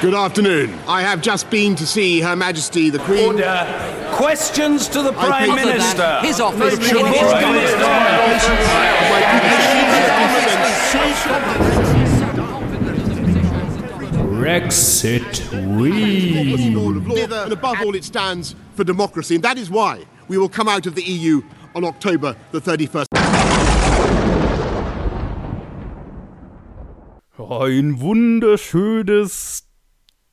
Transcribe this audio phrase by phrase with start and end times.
[0.00, 0.72] Good afternoon.
[0.88, 3.34] I have just been to see Her Majesty the Queen.
[3.34, 4.08] Order.
[4.12, 5.98] Questions to the Prime Minister.
[5.98, 6.24] that.
[6.24, 6.78] His office.
[6.78, 8.40] Make sure His Prime office.
[14.40, 15.52] Brexit
[16.74, 17.22] Lord we.
[17.22, 20.86] and above all, it stands for democracy, and that is why we will come out
[20.86, 21.42] of the EU
[21.74, 23.04] on October the 31st.
[27.38, 29.69] Ein wunderschönes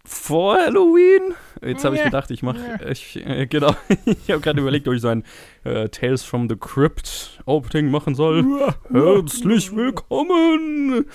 [0.08, 1.36] vor Halloween.
[1.62, 3.76] Jetzt habe ich gedacht, ich mache, ich, äh, genau,
[4.06, 5.24] ich habe gerade überlegt, ob ich so ein
[5.64, 8.46] äh, Tales from the Crypt Opening machen soll.
[8.92, 11.06] Herzlich willkommen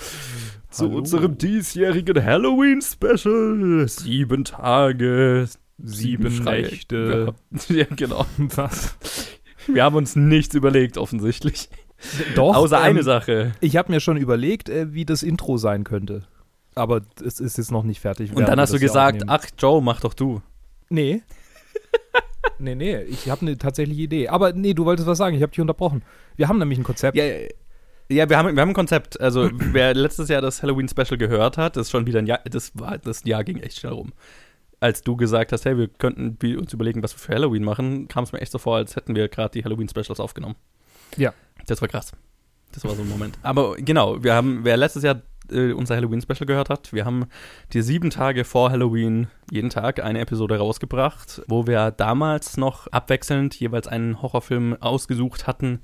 [0.69, 0.97] zu Hallo.
[0.97, 3.87] unserem diesjährigen Halloween Special.
[3.87, 5.47] Sieben Tage,
[5.81, 6.43] sieben, Sieben.
[6.43, 7.33] Nächte.
[7.69, 8.25] Ja, genau.
[8.37, 8.95] Was?
[9.67, 11.69] Wir haben uns nichts überlegt, offensichtlich.
[12.35, 12.55] Doch.
[12.55, 13.53] Außer ähm, eine Sache.
[13.61, 16.23] Ich habe mir schon überlegt, äh, wie das Intro sein könnte.
[16.75, 18.35] Aber es ist jetzt noch nicht fertig.
[18.35, 20.41] Und dann hast du gesagt, ach Joe, mach doch du.
[20.89, 21.21] Nee.
[22.59, 24.27] nee, nee, ich habe eine tatsächliche Idee.
[24.29, 26.03] Aber nee, du wolltest was sagen, ich habe dich unterbrochen.
[26.35, 27.17] Wir haben nämlich ein Konzept.
[27.17, 27.25] Ja,
[28.09, 29.19] ja wir, haben, wir haben ein Konzept.
[29.19, 32.71] Also, wer letztes Jahr das Halloween-Special gehört hat, das ist schon wieder ein Jahr, das,
[32.75, 34.13] war, das Jahr ging echt schnell rum.
[34.79, 38.25] Als du gesagt hast, hey, wir könnten uns überlegen, was wir für Halloween machen, kam
[38.25, 40.55] es mir echt so vor, als hätten wir gerade die Halloween-Specials aufgenommen.
[41.15, 41.33] Ja.
[41.67, 42.11] Das war krass.
[42.73, 43.37] Das war so ein Moment.
[43.43, 45.21] Aber genau, wir haben, wer letztes Jahr
[45.51, 47.25] äh, unser Halloween-Special gehört hat, wir haben
[47.73, 53.59] die sieben Tage vor Halloween jeden Tag eine Episode rausgebracht, wo wir damals noch abwechselnd
[53.59, 55.79] jeweils einen Horrorfilm ausgesucht hatten,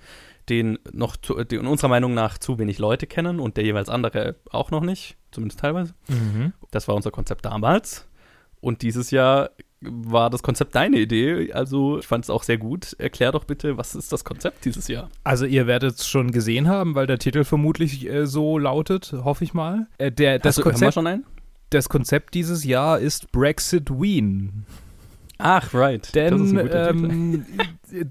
[0.50, 4.36] den noch zu, den unserer Meinung nach zu wenig Leute kennen und der jeweils andere
[4.50, 5.94] auch noch nicht, zumindest teilweise.
[6.08, 6.54] Mhm.
[6.72, 8.08] Das war unser Konzept damals.
[8.62, 11.54] Und dieses Jahr war das Konzept deine Idee.
[11.54, 12.96] Also ich fand es auch sehr gut.
[13.00, 15.10] Erklär doch bitte, was ist das Konzept dieses Jahr?
[15.24, 19.44] Also ihr werdet es schon gesehen haben, weil der Titel vermutlich äh, so lautet, hoffe
[19.44, 19.88] ich mal.
[19.98, 21.26] Äh, der, das, Hast du, Konzept, schon einen?
[21.70, 24.66] das Konzept dieses Jahr ist Brexit Wien.
[25.42, 26.14] Ach, right.
[26.14, 27.46] Denn ähm,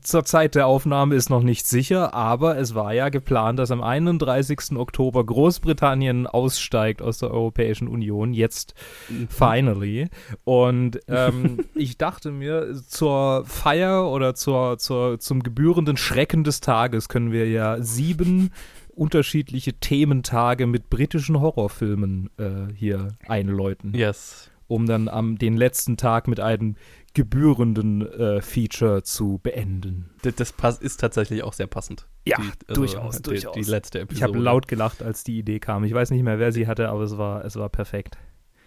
[0.00, 3.82] zur Zeit der Aufnahme ist noch nicht sicher, aber es war ja geplant, dass am
[3.82, 4.76] 31.
[4.76, 8.74] Oktober Großbritannien aussteigt aus der Europäischen Union, jetzt
[9.10, 9.28] Mhm.
[9.28, 10.08] finally.
[10.44, 17.08] Und ähm, ich dachte mir, zur Feier oder zur, zur, zum gebührenden Schrecken des Tages
[17.10, 18.50] können wir ja sieben
[18.94, 24.50] unterschiedliche Thementage mit britischen Horrorfilmen äh, hier einläuten Yes.
[24.68, 26.76] Um dann am den letzten Tag mit einem
[27.14, 30.10] gebührenden äh, Feature zu beenden.
[30.22, 32.06] Das, das pass, ist tatsächlich auch sehr passend.
[32.26, 32.36] Ja,
[32.68, 33.54] Die- durchaus, die, durchaus.
[33.54, 34.16] Die letzte Episode.
[34.16, 35.84] Ich habe laut gelacht, als die Idee kam.
[35.84, 38.18] Ich weiß nicht mehr, wer sie hatte, aber es war, es war perfekt.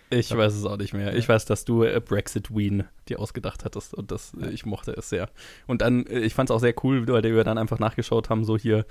[0.10, 1.16] Ich weiß es auch nicht mehr.
[1.16, 4.92] Ich weiß, dass du äh, Brexit Wien dir ausgedacht hattest und das, äh, ich mochte
[4.92, 5.30] es sehr.
[5.68, 8.44] Und dann, äh, ich fand es auch sehr cool, weil wir dann einfach nachgeschaut haben,
[8.44, 8.86] so hier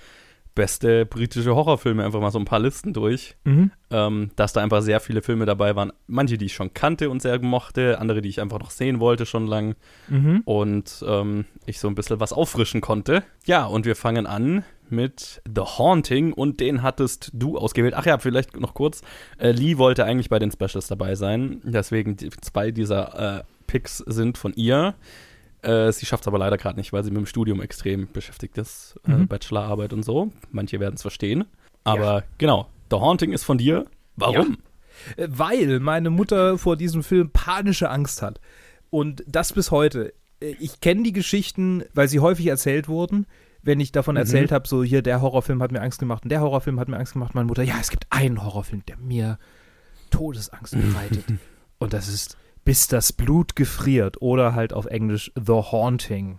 [0.55, 3.37] beste britische Horrorfilme, einfach mal so ein paar Listen durch.
[3.91, 5.93] ähm, dass da einfach sehr viele Filme dabei waren.
[6.07, 9.27] Manche, die ich schon kannte und sehr mochte, andere, die ich einfach noch sehen wollte
[9.27, 9.75] schon lang.
[10.09, 10.43] Mhm.
[10.45, 13.23] Und ähm, ich so ein bisschen was auffrischen konnte.
[13.45, 17.95] Ja, und wir fangen an mit The Haunting und den hattest du ausgewählt.
[17.97, 19.03] Ach ja, vielleicht noch kurz.
[19.39, 21.61] Äh, Lee wollte eigentlich bei den Specials dabei sein.
[21.65, 24.95] Deswegen die, zwei dieser äh, Picks sind von ihr.
[25.63, 28.57] Äh, sie schafft es aber leider gerade nicht, weil sie mit dem Studium extrem beschäftigt
[28.59, 28.99] ist.
[29.07, 29.29] Äh, Mhm.
[29.29, 30.31] Bachelorarbeit und so.
[30.51, 31.45] Manche werden es verstehen.
[31.85, 33.87] Aber genau, The Haunting ist von dir.
[34.17, 34.59] Warum?
[35.17, 38.41] Äh, Weil meine Mutter vor diesem Film panische Angst hat.
[38.91, 40.13] Und das bis heute.
[40.41, 43.27] Äh, Ich kenne die Geschichten, weil sie häufig erzählt wurden.
[43.63, 46.41] Wenn ich davon erzählt habe, so hier, der Horrorfilm hat mir Angst gemacht und der
[46.41, 49.39] Horrorfilm hat mir Angst gemacht, meine Mutter, ja, es gibt einen Horrorfilm, der mir
[50.11, 51.25] Todesangst bereitet.
[51.79, 56.39] und das ist Bis das Blut gefriert oder halt auf Englisch The Haunting.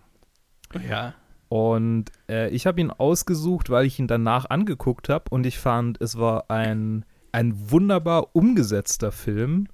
[0.88, 1.14] Ja.
[1.50, 6.00] Und äh, ich habe ihn ausgesucht, weil ich ihn danach angeguckt habe und ich fand,
[6.02, 9.68] es war ein, ein wunderbar umgesetzter Film,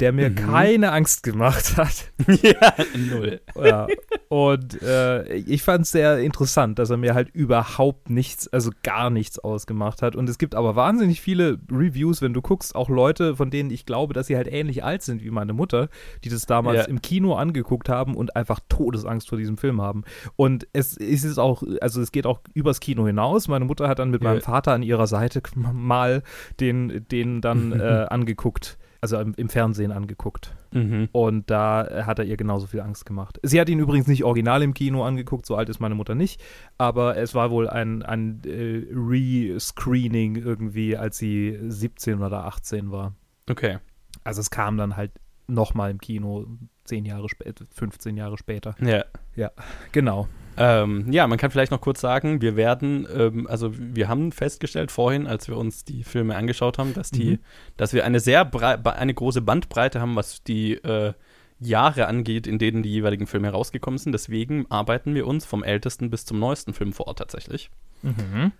[0.00, 0.34] der mir Mhm.
[0.34, 2.12] keine Angst gemacht hat.
[2.42, 2.74] ja,
[3.10, 3.40] null.
[3.62, 3.86] ja.
[4.28, 9.08] Und äh, ich fand es sehr interessant, dass er mir halt überhaupt nichts, also gar
[9.10, 10.16] nichts ausgemacht hat.
[10.16, 13.86] Und es gibt aber wahnsinnig viele Reviews, wenn du guckst, auch Leute, von denen ich
[13.86, 15.88] glaube, dass sie halt ähnlich alt sind wie meine Mutter,
[16.24, 16.84] die das damals Ja.
[16.84, 20.02] im Kino angeguckt haben und einfach Todesangst vor diesem Film haben.
[20.34, 23.46] Und es ist auch, also es geht auch übers Kino hinaus.
[23.46, 24.30] Meine Mutter hat dann mit Ja.
[24.30, 26.22] meinem Vater an ihrer Seite mal
[26.58, 28.76] den, den dann äh, angeguckt.
[29.04, 30.56] Also im, im Fernsehen angeguckt.
[30.72, 31.10] Mhm.
[31.12, 33.38] Und da hat er ihr genauso viel Angst gemacht.
[33.42, 36.42] Sie hat ihn übrigens nicht original im Kino angeguckt, so alt ist meine Mutter nicht.
[36.78, 43.14] Aber es war wohl ein, ein äh, Re-Screening irgendwie, als sie 17 oder 18 war.
[43.46, 43.76] Okay.
[44.24, 45.12] Also es kam dann halt
[45.48, 46.46] nochmal im Kino,
[46.84, 48.74] 10 Jahre später, 15 Jahre später.
[48.80, 49.04] Ja.
[49.36, 49.50] Ja,
[49.92, 50.28] genau.
[50.56, 54.90] Ähm, ja, man kann vielleicht noch kurz sagen, wir werden, ähm, also wir haben festgestellt
[54.90, 57.38] vorhin, als wir uns die Filme angeschaut haben, dass die, Mhm.
[57.76, 58.50] dass wir eine sehr
[58.84, 61.12] eine große Bandbreite haben, was die äh,
[61.60, 64.12] Jahre angeht, in denen die jeweiligen Filme rausgekommen sind.
[64.12, 67.70] Deswegen arbeiten wir uns vom ältesten bis zum neuesten Film vor tatsächlich.
[68.02, 68.52] Mhm.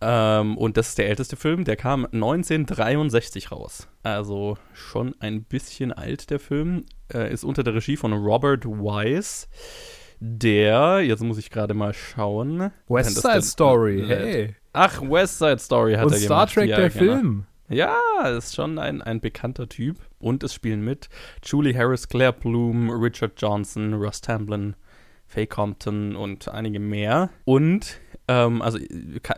[0.00, 3.88] Ähm, und das ist der älteste Film, der kam 1963 raus.
[4.02, 6.84] Also schon ein bisschen alt, der Film.
[7.12, 9.46] Äh, ist unter der Regie von Robert Wise,
[10.20, 12.70] der, jetzt muss ich gerade mal schauen.
[12.88, 14.56] West Side Story, hey.
[14.72, 16.54] Ach, West Side Story hat Und er Star gemacht.
[16.54, 17.04] Trek, ja, der genau.
[17.04, 17.46] Film.
[17.68, 17.98] Ja,
[18.36, 19.98] ist schon ein, ein bekannter Typ.
[20.18, 21.08] Und es spielen mit
[21.44, 24.74] Julie Harris, Claire Bloom, Richard Johnson, Russ Tamblyn,
[25.26, 27.30] Faye Compton und einige mehr.
[27.44, 28.78] Und, ähm, also,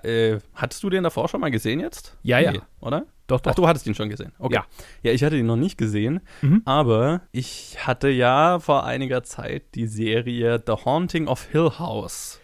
[0.02, 2.16] äh, hattest du den davor schon mal gesehen jetzt?
[2.22, 2.52] Ja, ja.
[2.52, 3.06] Nee, oder?
[3.26, 3.50] Doch, doch.
[3.52, 4.32] Ach, du hattest ihn schon gesehen.
[4.38, 4.54] Okay.
[4.54, 4.64] Ja.
[5.02, 6.62] Ja, ich hatte ihn noch nicht gesehen, Mhm.
[6.64, 12.40] aber ich hatte ja vor einiger Zeit die Serie The Haunting of Hill House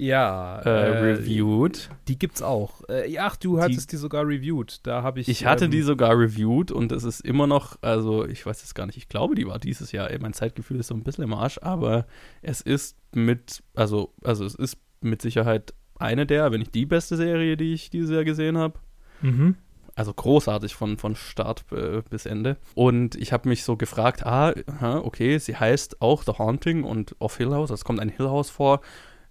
[0.00, 1.90] ja, äh, reviewed.
[2.06, 2.88] Die gibt's auch.
[2.88, 4.86] Äh, ach, du hattest die, sogar reviewed.
[4.86, 5.28] Da habe ich.
[5.28, 8.74] Ich hatte ähm, die sogar reviewed und es ist immer noch, also ich weiß es
[8.74, 11.34] gar nicht, ich glaube, die war dieses Jahr, mein Zeitgefühl ist so ein bisschen im
[11.34, 12.06] Arsch, aber
[12.42, 17.16] es ist mit, also, also es ist mit Sicherheit eine der, wenn nicht die beste
[17.16, 18.78] Serie, die ich dieses Jahr gesehen habe.
[19.20, 19.56] Mhm.
[19.98, 22.56] Also großartig von, von Start äh, bis Ende.
[22.76, 24.54] Und ich habe mich so gefragt, ah,
[25.02, 28.48] okay, sie heißt auch The Haunting und of Hill House, es kommt ein Hill House
[28.48, 28.80] vor.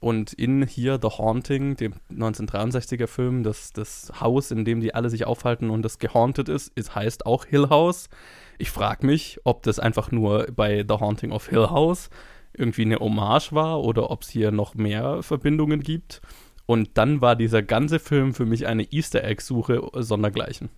[0.01, 5.09] Und in hier The Haunting, dem 1963er Film, das, das Haus, in dem die alle
[5.09, 8.09] sich aufhalten und das gehauntet ist, ist heißt auch Hill House.
[8.57, 12.09] Ich frage mich, ob das einfach nur bei The Haunting of Hill House
[12.51, 16.21] irgendwie eine Hommage war oder ob es hier noch mehr Verbindungen gibt.
[16.67, 20.69] Und dann war dieser ganze Film für mich eine Easter Egg-Suche sondergleichen.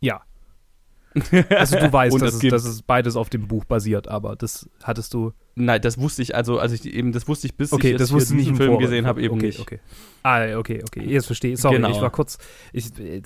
[0.00, 0.22] Ja.
[1.48, 4.68] Also du weißt, dass es gibt- dass es beides auf dem Buch basiert, aber das
[4.82, 5.32] hattest du.
[5.54, 8.12] Nein, das wusste ich, also, also ich eben, das wusste ich, bis Okay, ich das
[8.12, 8.90] wusste nicht diesen im Film Vorfeld.
[8.90, 9.60] gesehen habe, eben okay, nicht.
[9.60, 9.78] Okay.
[10.24, 11.04] Ah, okay, okay.
[11.06, 11.60] Jetzt verstehe ich.
[11.60, 11.90] Sorry, Genau.
[11.92, 12.38] ich war kurz,
[12.72, 13.22] ich äh,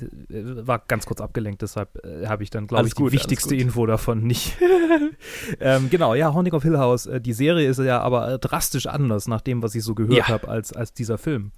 [0.66, 3.56] war ganz kurz abgelenkt, deshalb äh, habe ich dann, glaube ich, die wichtigste.
[3.56, 4.58] Info davon nicht.
[5.60, 7.06] ähm, genau, ja, Haunting of Hill House.
[7.06, 10.28] Äh, die Serie ist ja aber drastisch anders, nach dem, was ich so gehört Ja.
[10.28, 11.52] habe, als, als dieser Film.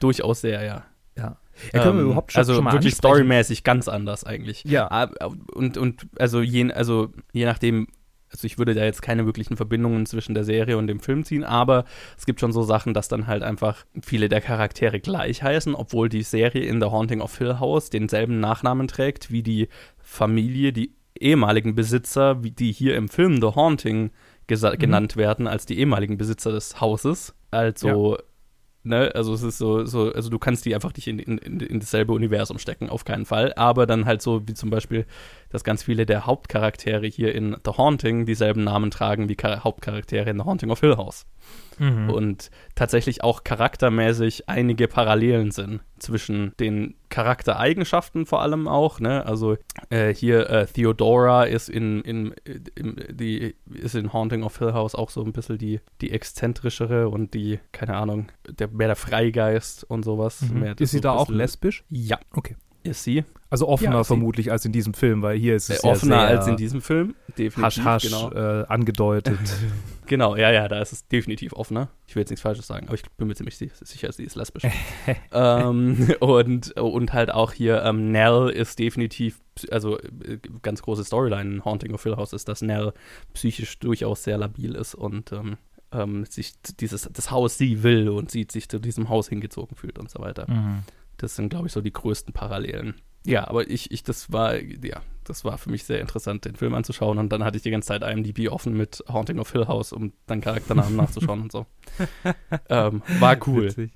[0.00, 0.84] Durchaus sehr, ja.
[1.16, 1.36] Ja.
[1.72, 3.14] ja können wir Ähm, überhaupt schon, also schon mal wirklich ansprechen?
[3.14, 4.64] storymäßig ganz anders eigentlich.
[4.64, 4.90] Ja.
[4.90, 5.10] Ah,
[5.54, 7.86] Und, und also, je, also je nachdem,
[8.32, 11.42] also ich würde da jetzt keine wirklichen Verbindungen zwischen der Serie und dem Film ziehen,
[11.44, 11.84] aber
[12.16, 16.08] es gibt schon so Sachen, dass dann halt einfach viele der Charaktere gleich heißen, obwohl
[16.08, 19.68] die Serie in The Haunting of Hill House denselben Nachnamen trägt wie die
[19.98, 24.10] Familie, die ehemaligen Besitzer, wie die hier im Film The Haunting
[24.48, 27.34] gesa- genannt werden, als die ehemaligen Besitzer des Hauses.
[27.50, 28.16] Also
[28.82, 31.80] Ne, also es ist so, so, also du kannst die einfach nicht in, in, in
[31.80, 33.52] dasselbe Universum stecken, auf keinen Fall.
[33.54, 35.04] Aber dann halt so, wie zum Beispiel,
[35.50, 40.30] dass ganz viele der Hauptcharaktere hier in The Haunting dieselben Namen tragen wie Char Hauptcharaktere
[40.30, 41.26] in The Haunting of Hill House.
[41.80, 42.10] Mhm.
[42.10, 49.24] Und tatsächlich auch charaktermäßig einige Parallelen sind zwischen den Charaktereigenschaften vor allem auch, ne?
[49.24, 49.56] Also
[49.88, 52.34] äh, hier äh, Theodora ist in, in,
[52.74, 57.08] in, die ist in Haunting of Hill House auch so ein bisschen die, die exzentrischere
[57.08, 60.42] und die, keine Ahnung, der, mehr der Freigeist und sowas.
[60.42, 60.74] Mhm.
[60.78, 61.84] Ist sie da auch lesbisch?
[61.88, 62.18] Ja.
[62.32, 62.56] Okay.
[62.82, 63.24] Ist sie.
[63.50, 66.20] Also offener Ja, vermutlich als in diesem Film, weil hier ist Äh, es ja offener
[66.20, 67.14] sehr als in diesem Film.
[67.36, 67.62] Definitiv.
[67.62, 68.30] Hasch, Hasch genau.
[68.32, 69.38] äh, angedeutet.
[70.06, 71.88] Genau, ja, ja, da ist es definitiv offener.
[72.08, 74.34] Ich will jetzt nichts Falsches sagen, aber ich bin mir ziemlich si- sicher, sie ist
[74.34, 74.64] lesbisch.
[75.32, 79.38] ähm, und, und halt auch hier, ähm, Nell ist definitiv,
[79.70, 82.92] also äh, ganz große Storyline in Haunting of Hill House ist, dass Nell
[83.34, 85.58] psychisch durchaus sehr labil ist und ähm,
[85.92, 89.96] ähm, sich dieses, das Haus sie will und sie sich zu diesem Haus hingezogen fühlt
[90.00, 90.50] und so weiter.
[90.50, 90.80] mhm.
[91.18, 92.94] Das sind, glaube ich, so die größten Parallelen.
[93.26, 96.74] Ja, aber ich, ich, das war, ja, das war für mich sehr interessant, den Film
[96.74, 97.18] anzuschauen.
[97.18, 100.12] Und dann hatte ich die ganze Zeit IMDb offen mit Haunting of Hill House, um
[100.26, 101.66] dann Charakternamen nachzuschauen und so.
[102.68, 103.64] Ähm, war cool.
[103.66, 103.90] Witzig.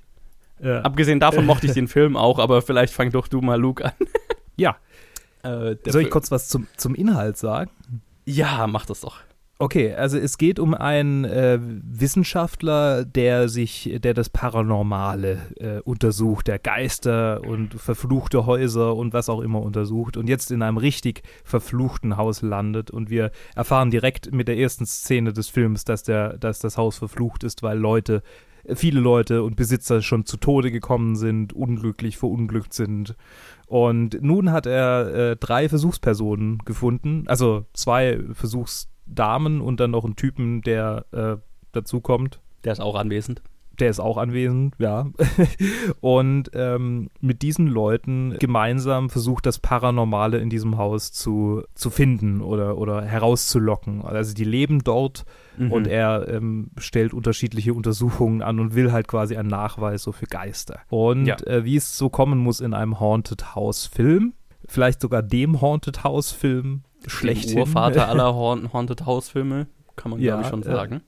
[0.61, 0.81] Ja.
[0.81, 3.91] Abgesehen davon mochte ich den Film auch, aber vielleicht fang doch du mal Luke an.
[4.55, 4.77] ja.
[5.43, 7.71] Äh, Soll ich Film- kurz was zum, zum Inhalt sagen?
[8.25, 9.17] Ja, mach das doch.
[9.57, 16.47] Okay, also es geht um einen äh, Wissenschaftler, der sich, der das Paranormale äh, untersucht,
[16.47, 21.23] der Geister und verfluchte Häuser und was auch immer untersucht und jetzt in einem richtig
[21.45, 26.37] verfluchten Haus landet und wir erfahren direkt mit der ersten Szene des Films, dass der,
[26.37, 28.23] dass das Haus verflucht ist, weil Leute,
[28.73, 33.15] viele Leute und Besitzer schon zu Tode gekommen sind, unglücklich verunglückt sind.
[33.67, 38.19] Und nun hat er äh, drei Versuchspersonen gefunden, also zwei
[39.05, 41.37] Versuchsdamen und dann noch einen Typen, der äh,
[41.71, 42.39] dazukommt.
[42.63, 43.41] Der ist auch anwesend.
[43.77, 45.07] der ist auch anwesend, ja.
[45.99, 52.39] Und ähm, mit diesen Leuten gemeinsam versucht das Paranormale in diesem Haus zu, zu finden
[52.39, 54.01] oder, oder herauszulocken.
[54.01, 55.25] Also die leben dort
[55.57, 55.73] mhm.
[55.73, 60.25] und er ähm, stellt unterschiedliche Untersuchungen an und will halt quasi einen Nachweis so für
[60.25, 60.79] Geister.
[60.87, 61.35] Und ja.
[61.45, 64.35] äh, wie es so kommen muss in einem Haunted House Film,
[64.69, 67.55] vielleicht sogar dem Haunted House Film schlecht.
[67.55, 70.95] Urvater aller Haunted House Filme, kann man ja, glaube ich schon äh, sagen.
[70.95, 70.99] Äh,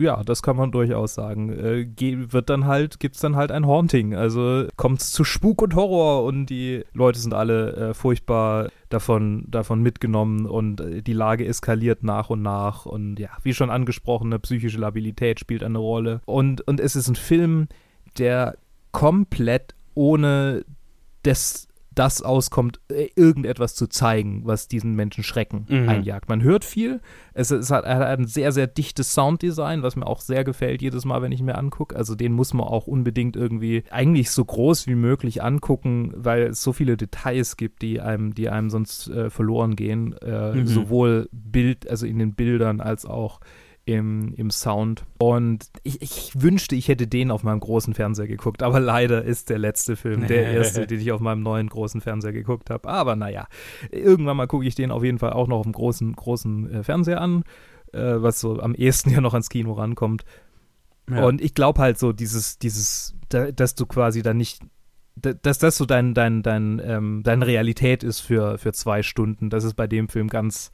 [0.00, 1.50] ja, das kann man durchaus sagen.
[1.52, 1.86] Äh,
[2.32, 4.14] wird dann halt, gibt's dann halt ein Haunting.
[4.14, 9.82] Also kommt's zu Spuk und Horror und die Leute sind alle äh, furchtbar davon, davon
[9.82, 12.86] mitgenommen und äh, die Lage eskaliert nach und nach.
[12.86, 16.22] Und ja, wie schon angesprochen, eine psychische Labilität spielt eine Rolle.
[16.24, 17.68] Und, und es ist ein Film,
[18.16, 18.56] der
[18.92, 20.64] komplett ohne
[21.24, 25.88] das das auskommt, äh, irgendetwas zu zeigen, was diesen Menschen Schrecken mhm.
[25.88, 26.28] einjagt.
[26.28, 27.00] Man hört viel,
[27.34, 31.04] es, es hat, hat, ein sehr, sehr dichtes Sounddesign, was mir auch sehr gefällt jedes
[31.04, 31.96] Mal, wenn ich mir angucke.
[31.96, 36.62] Also den muss man auch unbedingt irgendwie eigentlich so groß wie möglich angucken, weil es
[36.62, 40.16] so viele Details gibt, die einem, die einem sonst äh, verloren gehen.
[40.18, 40.66] Äh, mhm.
[40.66, 43.40] Sowohl Bild, also in den Bildern als auch
[43.90, 45.04] im, im Sound.
[45.18, 49.50] Und ich, ich, wünschte, ich hätte den auf meinem großen Fernseher geguckt, aber leider ist
[49.50, 52.88] der letzte Film der erste, den ich auf meinem neuen großen Fernseher geguckt habe.
[52.88, 53.46] Aber naja,
[53.90, 56.82] irgendwann mal gucke ich den auf jeden Fall auch noch auf dem großen, großen äh,
[56.82, 57.44] Fernseher an,
[57.92, 60.24] äh, was so am ehesten ja noch ans Kino rankommt.
[61.10, 61.24] Ja.
[61.24, 64.62] Und ich glaube halt so, dieses, dieses, da, dass du quasi dann nicht
[65.16, 69.50] dass das so dein, dein, dein, ähm, deine Realität ist für, für zwei Stunden.
[69.50, 70.70] Das ist bei dem Film ganz,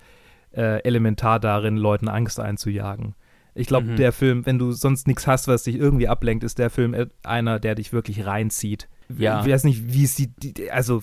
[0.57, 3.15] äh, elementar darin, Leuten Angst einzujagen.
[3.55, 3.97] Ich glaube, mhm.
[3.97, 7.59] der Film, wenn du sonst nichts hast, was dich irgendwie ablenkt, ist der Film einer,
[7.59, 8.89] der dich wirklich reinzieht.
[9.17, 9.41] Ja.
[9.41, 11.03] Ich weiß nicht, wie es die, also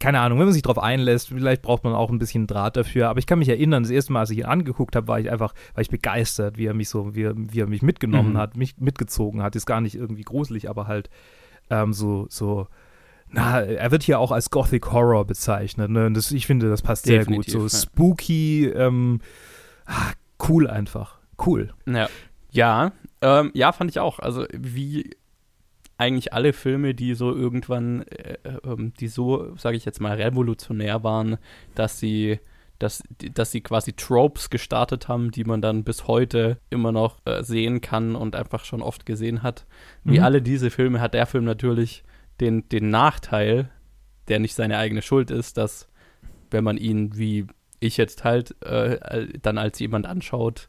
[0.00, 3.08] keine Ahnung, wenn man sich darauf einlässt, vielleicht braucht man auch ein bisschen Draht dafür,
[3.08, 5.30] aber ich kann mich erinnern, das erste Mal, als ich ihn angeguckt habe, war ich
[5.30, 8.38] einfach, war ich begeistert, wie er mich so, wie er, wie er mich mitgenommen mhm.
[8.38, 9.54] hat, mich mitgezogen hat.
[9.54, 11.10] Ist gar nicht irgendwie gruselig, aber halt
[11.70, 12.66] ähm, so, so
[13.30, 15.90] na, er wird hier auch als Gothic Horror bezeichnet.
[15.90, 16.06] Ne?
[16.06, 17.70] Und das, ich finde, das passt Definitiv, sehr gut.
[17.70, 17.82] So ja.
[17.82, 19.20] spooky, ähm,
[19.86, 20.12] ah,
[20.48, 21.18] cool einfach.
[21.44, 21.72] Cool.
[21.86, 22.08] Ja,
[22.50, 24.18] ja, ähm, ja, fand ich auch.
[24.18, 25.10] Also wie
[25.98, 31.02] eigentlich alle Filme, die so irgendwann, äh, äh, die so, sage ich jetzt mal, revolutionär
[31.02, 31.38] waren,
[31.74, 32.40] dass sie
[32.78, 33.02] dass,
[33.34, 37.80] dass sie quasi Tropes gestartet haben, die man dann bis heute immer noch äh, sehen
[37.80, 39.66] kann und einfach schon oft gesehen hat.
[40.04, 40.24] Wie mhm.
[40.24, 42.04] alle diese Filme hat der Film natürlich
[42.40, 43.70] den, den Nachteil,
[44.28, 45.88] der nicht seine eigene Schuld ist, dass
[46.50, 47.46] wenn man ihn wie
[47.80, 50.68] ich jetzt halt äh, dann als jemand anschaut,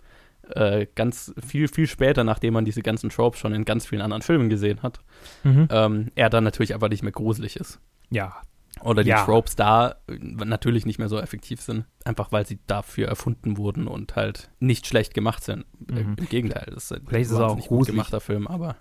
[0.50, 4.22] äh, ganz viel, viel später, nachdem man diese ganzen Tropes schon in ganz vielen anderen
[4.22, 5.00] Filmen gesehen hat,
[5.44, 5.68] mhm.
[5.72, 7.80] ähm, er dann natürlich einfach nicht mehr gruselig ist.
[8.10, 8.42] Ja.
[8.82, 9.26] Oder die ja.
[9.26, 14.16] Tropes da natürlich nicht mehr so effektiv sind, einfach weil sie dafür erfunden wurden und
[14.16, 15.66] halt nicht schlecht gemacht sind.
[15.88, 16.16] Mhm.
[16.18, 18.78] Im Gegenteil, das ist Vielleicht ist auch gemachter Film, aber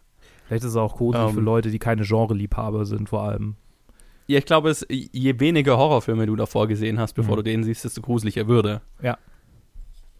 [0.49, 1.45] Vielleicht ist es auch gruselig um, für ähm.
[1.45, 3.57] Leute, die keine Genre-Liebhaber sind, vor allem.
[4.27, 7.37] Ja, ich glaube, es, je weniger Horrorfilme du davor gesehen hast, bevor mhm.
[7.37, 8.81] du den siehst, desto gruseliger würde.
[9.03, 9.19] Ja.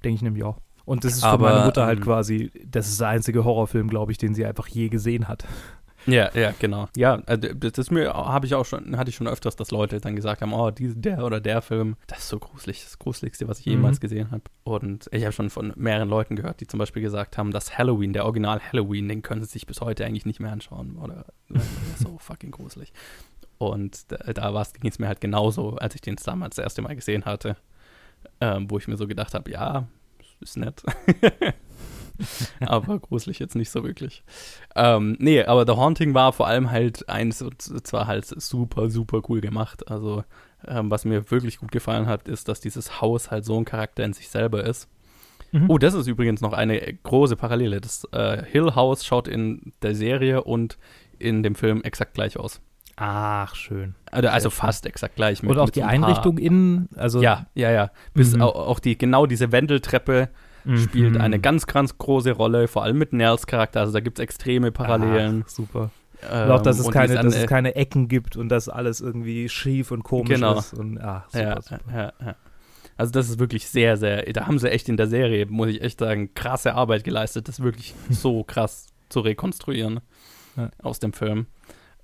[0.05, 0.59] Denke ich nämlich auch.
[0.85, 3.89] Und das ist für Aber, meine Mutter halt ähm, quasi, das ist der einzige Horrorfilm,
[3.89, 5.47] glaube ich, den sie einfach je gesehen hat.
[6.09, 6.89] Ja, ja, genau.
[6.97, 10.01] Ja, also das ist mir, habe ich auch schon, hatte ich schon öfters, dass Leute
[10.01, 13.47] dann gesagt haben, oh, die, der oder der Film, das ist so gruselig, das Gruseligste,
[13.47, 13.73] was ich mhm.
[13.73, 14.43] jemals gesehen habe.
[14.65, 18.15] Und ich habe schon von mehreren Leuten gehört, die zum Beispiel gesagt haben, dass Halloween,
[18.15, 20.97] der Original Halloween, den können sie sich bis heute eigentlich nicht mehr anschauen.
[20.97, 21.27] Oder
[21.99, 22.93] so fucking gruselig.
[23.59, 26.97] Und da, da ging es mir halt genauso, als ich den damals das erste Mal
[26.97, 27.57] gesehen hatte,
[28.41, 29.87] ähm, wo ich mir so gedacht habe, ja,
[30.41, 30.83] ist nett.
[32.61, 34.23] aber gruselig jetzt nicht so wirklich.
[34.75, 39.41] Ähm, nee, aber The Haunting war vor allem halt eins, zwar halt super, super cool
[39.41, 39.91] gemacht.
[39.91, 40.25] Also,
[40.67, 44.05] ähm, was mir wirklich gut gefallen hat, ist, dass dieses Haus halt so ein Charakter
[44.05, 44.89] in sich selber ist.
[45.53, 45.71] Mhm.
[45.71, 47.81] Oh, das ist übrigens noch eine große Parallele.
[47.81, 50.79] Das äh, Hill House schaut in der Serie und
[51.19, 52.61] in dem Film exakt gleich aus.
[53.01, 53.95] Ach, schön.
[54.11, 55.43] Also, also fast exakt gleich.
[55.43, 57.23] Mit, und auch die Einrichtung innen, also.
[57.23, 57.91] Ja, ja, ja.
[58.13, 58.43] Bis mhm.
[58.43, 60.29] auch, auch, die, genau diese Wendeltreppe
[60.65, 60.79] mhm.
[60.79, 63.81] spielt eine ganz, ganz große Rolle, vor allem mit Nels Charakter.
[63.81, 65.45] Also da gibt es extreme Parallelen.
[65.47, 65.91] Ach, super.
[66.31, 69.91] Ähm, auch, dass es, keine, dass es keine Ecken gibt und dass alles irgendwie schief
[69.91, 70.59] und komisch genau.
[70.59, 70.75] ist.
[70.75, 71.81] Und, ah, super, ja, super.
[71.93, 72.37] Ja, ja.
[72.97, 75.83] Also das ist wirklich sehr, sehr, da haben sie echt in der Serie, muss ich
[75.83, 80.01] echt sagen, krasse Arbeit geleistet, das wirklich so krass zu rekonstruieren
[80.83, 81.47] aus dem Film.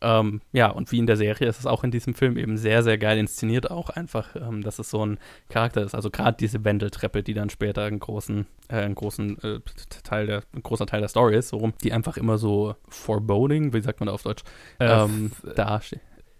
[0.05, 2.83] Ähm, ja, und wie in der Serie ist es auch in diesem Film eben sehr,
[2.83, 5.19] sehr geil inszeniert, auch einfach, ähm, dass es so ein
[5.49, 5.95] Charakter ist.
[5.95, 9.61] Also gerade diese Wendeltreppe, die dann später einen großen, äh, einen großen äh,
[10.03, 13.73] Teil der, ein großer Teil der Story ist, so rum, die einfach immer so foreboding,
[13.73, 14.43] wie sagt man da auf Deutsch,
[14.79, 15.81] äh, ähm, da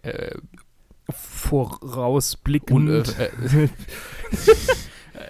[0.03, 0.35] äh,
[1.11, 3.15] vorausblickend.
[3.19, 3.31] äh,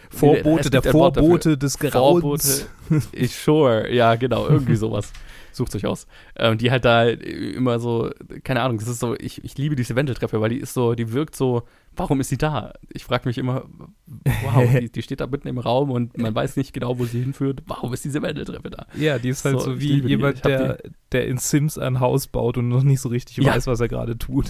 [0.10, 2.68] Vorbote, der Vorbote des Grauens.
[2.90, 5.14] Vorbote, ich sure, ja, genau, irgendwie sowas.
[5.56, 6.08] Sucht euch aus.
[6.36, 8.12] Ähm, die halt da immer so,
[8.44, 11.12] keine Ahnung, das ist so, ich, ich liebe diese Wendeltreppe, weil die ist so, die
[11.12, 11.64] wirkt so,
[11.96, 12.74] warum ist sie da?
[12.90, 13.66] Ich frage mich immer,
[14.06, 17.22] wow, die, die, steht da mitten im Raum und man weiß nicht genau, wo sie
[17.22, 17.64] hinführt.
[17.68, 18.88] Warum ist diese Wendeltreppe da?
[18.96, 20.80] Ja, die ist halt so, so wie jemand, der,
[21.12, 23.54] der in Sims ein Haus baut und noch nicht so richtig ja.
[23.54, 24.48] weiß, was er gerade tut.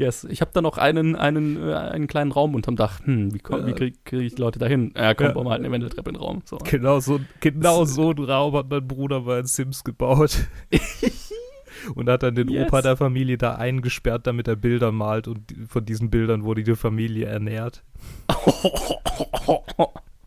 [0.00, 3.00] Yes, ich habe da noch einen, einen, äh, einen kleinen Raum unterm Dach.
[3.04, 4.94] Hm, wie, komm, wie kriege krieg ich die Leute da hin?
[4.96, 5.32] Ja, komm, ja.
[5.34, 6.40] bauen wir halt eine Wendeltreppe in den Raum.
[6.46, 6.56] So.
[6.56, 10.38] Genau, so, genau so einen Raum hat mein Bruder bei Sims gebaut.
[11.94, 12.66] und hat dann den yes.
[12.66, 16.76] Opa der Familie da eingesperrt, damit er Bilder malt und von diesen Bildern wurde die
[16.76, 17.84] Familie ernährt.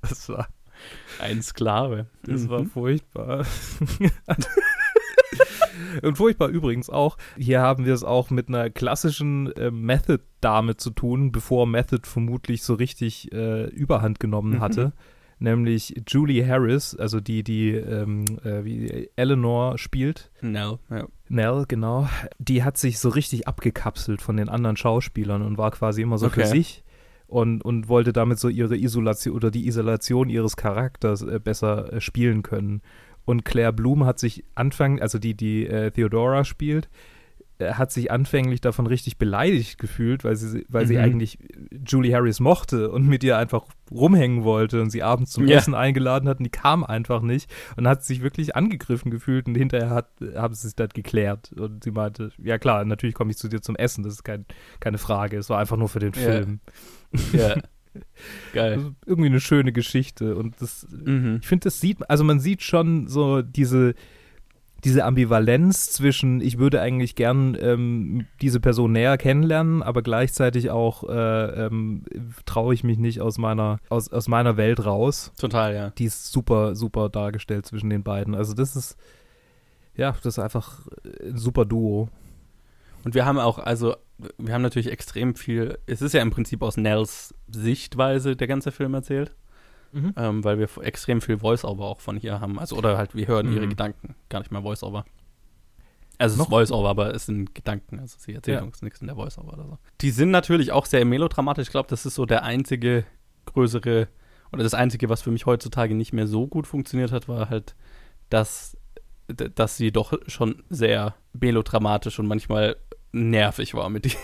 [0.04, 0.50] das war
[1.20, 2.06] ein Sklave.
[2.22, 2.50] Das mhm.
[2.50, 3.46] war furchtbar.
[6.02, 10.92] Und furchtbar übrigens auch, hier haben wir es auch mit einer klassischen äh, Method-Dame zu
[10.92, 14.60] tun, bevor Method vermutlich so richtig äh, Überhand genommen mhm.
[14.62, 14.86] hatte.
[14.86, 14.92] Mhm.
[15.40, 20.32] Nämlich Julie Harris, also die, die ähm, äh, wie Eleanor spielt.
[20.42, 21.08] Nell, ja.
[21.28, 22.08] Nell, genau.
[22.38, 26.28] Die hat sich so richtig abgekapselt von den anderen Schauspielern und war quasi immer so
[26.28, 26.42] okay.
[26.42, 26.84] für sich
[27.28, 32.00] und, und wollte damit so ihre Isolation oder die Isolation ihres Charakters äh, besser äh,
[32.00, 32.82] spielen können.
[33.26, 36.90] Und Claire Bloom hat sich anfangs, also die, die äh, Theodora spielt,
[37.60, 40.88] äh, hat sich anfänglich davon richtig beleidigt gefühlt, weil sie, weil mhm.
[40.88, 41.38] sie eigentlich
[41.86, 45.58] Julie Harris mochte und mit ihr einfach rumhängen wollte und sie abends zum ja.
[45.58, 49.56] Essen eingeladen hat und die kam einfach nicht und hat sich wirklich angegriffen gefühlt und
[49.56, 53.38] hinterher hat, haben sie es dann geklärt und sie meinte, ja klar, natürlich komme ich
[53.38, 54.46] zu dir zum Essen, das ist kein,
[54.80, 56.60] keine Frage, es war einfach nur für den Film.
[57.34, 57.56] Ja.
[58.54, 58.94] Geil.
[59.06, 60.36] Irgendwie eine schöne Geschichte.
[60.36, 61.40] Und das, mhm.
[61.42, 63.94] ich finde, das sieht, also man sieht schon so diese,
[64.84, 71.08] diese Ambivalenz zwischen, ich würde eigentlich gern ähm, diese Person näher kennenlernen, aber gleichzeitig auch
[71.08, 72.04] äh, ähm,
[72.46, 75.32] traue ich mich nicht aus meiner, aus, aus meiner Welt raus.
[75.40, 75.90] Total, ja.
[75.92, 78.36] Die ist super, super dargestellt zwischen den beiden.
[78.36, 78.98] Also das ist,
[79.96, 80.82] ja, das ist einfach
[81.24, 82.10] ein super Duo.
[83.04, 83.96] Und wir haben auch, also,
[84.38, 88.72] wir haben natürlich extrem viel, es ist ja im Prinzip aus Nels Sichtweise der ganze
[88.72, 89.36] Film erzählt.
[89.92, 90.14] Mhm.
[90.18, 92.58] Ähm, weil wir extrem viel Voice-Over auch von hier haben.
[92.58, 93.58] Also, oder halt, wir hören mhm.
[93.58, 95.06] ihre Gedanken, gar nicht mehr Voice-Over.
[96.18, 98.00] Also, es ist Voice-Over, aber es sind Gedanken.
[98.00, 98.64] Also, sie erzählt ja.
[98.64, 99.78] uns nichts in der Voice-Over oder so.
[100.02, 101.68] Die sind natürlich auch sehr melodramatisch.
[101.68, 103.06] Ich glaube, das ist so der einzige
[103.46, 104.08] größere,
[104.52, 107.76] oder das einzige, was für mich heutzutage nicht mehr so gut funktioniert hat, war halt,
[108.30, 108.78] dass,
[109.28, 112.78] dass sie doch schon sehr melodramatisch und manchmal
[113.14, 114.16] nervig war mit, die,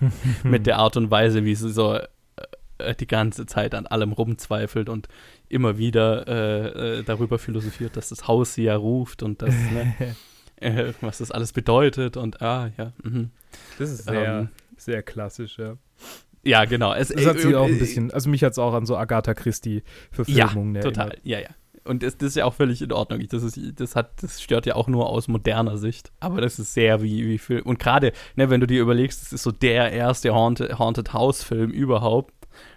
[0.44, 1.94] mit der Art und Weise, wie sie so
[2.78, 5.08] äh, die ganze Zeit an allem rumzweifelt und
[5.48, 10.16] immer wieder äh, äh, darüber philosophiert, dass das Haus sie ja ruft und das, ne,
[10.56, 12.92] äh, was das alles bedeutet und ah, ja.
[13.02, 13.28] Mh.
[13.78, 15.76] Das ist sehr, ähm, sehr klassisch, ja.
[16.42, 16.92] Ja, genau.
[16.92, 19.32] Es, das hat sie auch ein bisschen, also mich hat es auch an so Agatha
[19.32, 21.48] Christie-Verfilmungen ja, total, ja, ja.
[21.84, 23.22] Und das, das, ist ja auch völlig in Ordnung.
[23.28, 26.12] Das, ist, das, hat, das stört ja auch nur aus moderner Sicht.
[26.20, 27.60] Aber das ist sehr wie, wie viel.
[27.60, 31.70] Und gerade, ne, wenn du dir überlegst, das ist so der erste Haunted, Haunted House-Film
[31.70, 32.32] überhaupt.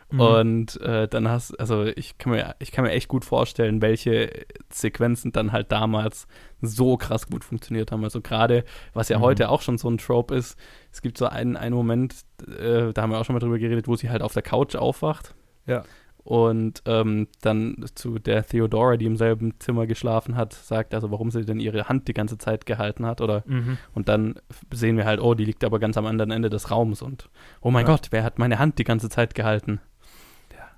[0.10, 0.20] Mhm.
[0.20, 4.30] Und äh, dann hast, also ich kann, mir, ich kann mir echt gut vorstellen, welche
[4.72, 6.28] Sequenzen dann halt damals
[6.62, 8.04] so krass gut funktioniert haben.
[8.04, 9.24] Also gerade, was ja mhm.
[9.24, 10.58] heute auch schon so ein Trope ist,
[10.92, 12.16] es gibt so einen, einen Moment,
[12.48, 14.76] äh, da haben wir auch schon mal drüber geredet, wo sie halt auf der Couch
[14.76, 15.36] aufwacht.
[15.66, 15.84] Ja.
[16.28, 21.32] Und ähm, dann zu der Theodora, die im selben Zimmer geschlafen hat, sagt also, warum
[21.32, 23.22] sie denn ihre Hand die ganze Zeit gehalten hat.
[23.22, 23.78] Oder mhm.
[23.94, 24.36] und dann
[24.74, 27.30] sehen wir halt, oh, die liegt aber ganz am anderen Ende des Raums und
[27.62, 27.94] oh mein ja.
[27.94, 29.80] Gott, wer hat meine Hand die ganze Zeit gehalten?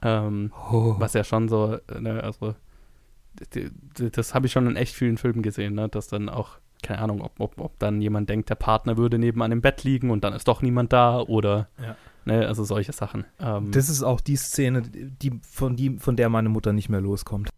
[0.04, 0.98] Ähm, oh.
[1.00, 2.54] Was ja schon so, ne, also
[3.96, 7.22] das habe ich schon in echt vielen Filmen gesehen, ne, dass dann auch, keine Ahnung,
[7.22, 10.34] ob, ob, ob dann jemand denkt, der Partner würde nebenan im Bett liegen und dann
[10.34, 11.96] ist doch niemand da oder ja.
[12.26, 13.26] Ne, also solche Sachen.
[13.40, 17.02] Ähm, das ist auch die Szene, die, von, die, von der meine Mutter nicht mehr
[17.02, 17.50] loskommt.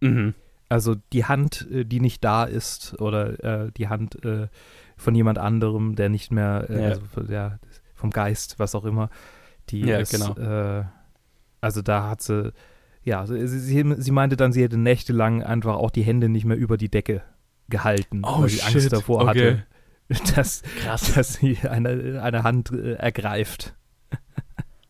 [0.00, 0.34] Mhm.
[0.68, 4.48] Also die Hand, äh, die nicht da ist oder äh, die Hand äh,
[4.96, 6.88] von jemand anderem, der nicht mehr, äh, ja.
[6.88, 7.58] also ja,
[7.94, 9.10] vom Geist, was auch immer,
[9.68, 10.34] die ja, ist, genau.
[10.36, 10.84] Äh,
[11.60, 12.52] also da hat sie,
[13.02, 16.56] ja, sie, sie, sie, meinte dann, sie hätte nächtelang einfach auch die Hände nicht mehr
[16.56, 17.22] über die Decke
[17.68, 18.74] gehalten, oh, weil sie shit.
[18.74, 19.28] Angst davor okay.
[19.28, 19.66] hatte,
[20.36, 21.14] dass, Krass.
[21.14, 23.74] dass sie eine, eine Hand äh, ergreift.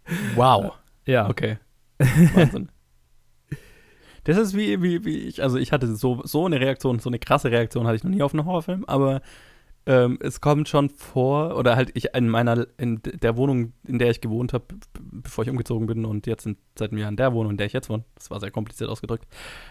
[0.36, 0.72] Wow.
[1.04, 1.28] Ja.
[1.28, 1.58] Okay.
[1.98, 2.68] Wahnsinn.
[4.24, 7.18] Das ist wie, wie, wie ich, also ich hatte so, so eine Reaktion, so eine
[7.18, 9.20] krasse Reaktion hatte ich noch nie auf einen Horrorfilm, aber
[9.86, 14.10] ähm, es kommt schon vor, oder halt ich in meiner, in der Wohnung, in der
[14.10, 17.32] ich gewohnt habe, bevor ich umgezogen bin und jetzt in, seit einem Jahr in der
[17.34, 19.26] Wohnung, in der ich jetzt wohne, das war sehr kompliziert ausgedrückt,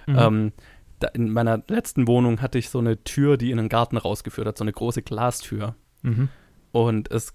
[0.08, 0.18] mhm.
[0.18, 0.52] ähm,
[1.00, 4.48] da, in meiner letzten Wohnung hatte ich so eine Tür, die in den Garten rausgeführt
[4.48, 5.76] hat, so eine große Glastür.
[6.02, 6.30] Mhm.
[6.72, 7.34] Und es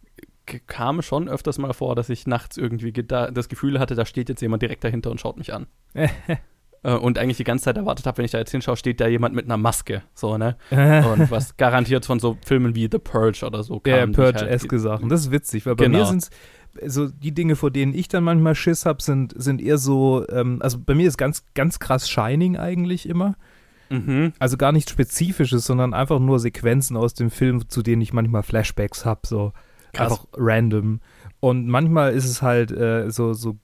[0.59, 4.41] kam schon öfters mal vor, dass ich nachts irgendwie das Gefühl hatte, da steht jetzt
[4.43, 5.67] jemand direkt dahinter und schaut mich an.
[5.95, 9.07] äh, und eigentlich die ganze Zeit erwartet habe, wenn ich da jetzt hinschaue, steht da
[9.07, 10.57] jemand mit einer Maske, so, ne?
[10.71, 14.13] und was garantiert von so Filmen wie The Purge oder so Ja, kam.
[14.13, 15.09] die ich halt- Purge-eske Sachen.
[15.09, 15.99] Das ist witzig, weil bei Genau.
[15.99, 16.29] mir sind
[16.87, 20.59] so die Dinge, vor denen ich dann manchmal Schiss habe, sind, sind eher so, ähm,
[20.63, 23.35] also bei mir ist ganz, ganz krass Shining eigentlich immer.
[23.91, 24.33] Mhm.
[24.39, 28.45] Also gar nichts Spezifisches, sondern einfach nur Sequenzen aus dem Film, zu denen ich manchmal
[28.45, 29.53] Flashbacks habe, so
[29.93, 30.13] Krass.
[30.13, 31.01] einfach random.
[31.41, 33.57] Und manchmal ist es halt äh, so, so,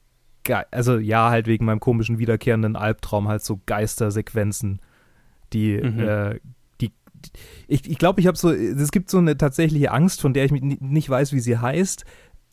[0.44, 4.80] ge- also ja, halt wegen meinem komischen wiederkehrenden Albtraum halt so Geistersequenzen,
[5.52, 5.98] die, Mhm.
[6.00, 6.40] äh,
[6.80, 7.30] die, die
[7.68, 10.52] ich, ich glaube, ich habe so, es gibt so eine tatsächliche Angst, von der ich
[10.52, 12.04] ni- nicht weiß, wie sie heißt,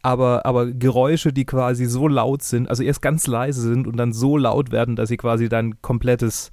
[0.02, 4.12] aber, aber Geräusche, die quasi so laut sind, also erst ganz leise sind und dann
[4.12, 6.52] so laut werden, dass sie quasi dein komplettes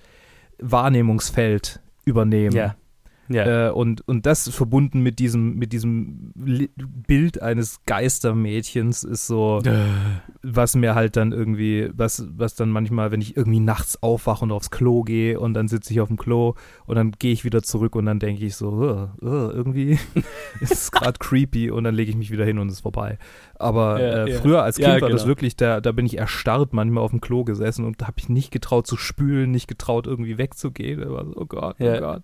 [0.71, 2.55] Wahrnehmungsfeld übernehmen.
[2.55, 2.77] Ja.
[3.31, 3.69] Ja.
[3.69, 9.61] Äh, und, und das verbunden mit diesem, mit diesem Bild eines Geistermädchens ist so,
[10.43, 14.51] was mir halt dann irgendwie, was, was dann manchmal, wenn ich irgendwie nachts aufwache und
[14.51, 16.55] aufs Klo gehe und dann sitze ich auf dem Klo
[16.87, 19.99] und dann gehe ich wieder zurück und dann denke ich so, uh, uh, irgendwie
[20.61, 23.17] ist es gerade creepy und dann lege ich mich wieder hin und es ist vorbei.
[23.55, 24.41] Aber Ja, äh, ja.
[24.41, 25.29] früher als Kind war das genau.
[25.29, 28.51] wirklich, da, da bin ich erstarrt manchmal auf dem Klo gesessen und habe ich nicht
[28.51, 31.01] getraut zu spülen, nicht getraut irgendwie wegzugehen.
[31.01, 31.99] Da war so, oh Gott, oh.
[32.01, 32.23] Gott.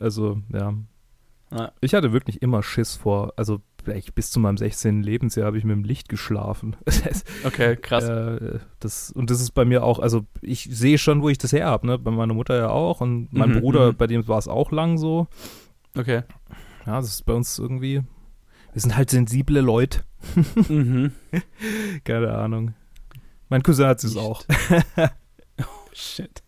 [0.00, 0.74] Also, ja.
[1.52, 1.72] Ja.
[1.80, 3.60] Ich hatte wirklich immer Schiss vor, also
[3.94, 5.02] ich, bis zu meinem 16.
[5.02, 6.76] Lebensjahr habe ich mit dem Licht geschlafen.
[7.44, 8.04] Okay, krass.
[8.04, 11.52] äh, das, und das ist bei mir auch, also ich sehe schon, wo ich das
[11.52, 11.98] her habe, ne?
[11.98, 13.96] Bei meiner Mutter ja auch und mein Mhm, Bruder, mhm.
[13.96, 15.26] bei dem war es auch lang so.
[15.96, 16.22] Okay.
[16.86, 18.02] Ja, das ist bei uns irgendwie,
[18.72, 20.00] wir sind halt sensible Leute.
[20.68, 21.12] mhm.
[22.04, 22.74] Keine Ahnung.
[23.48, 24.44] Mein Cousin hat es auch.
[25.92, 26.42] Shit.